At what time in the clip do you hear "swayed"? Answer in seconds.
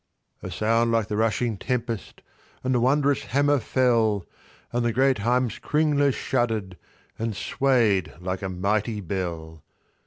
7.35-8.11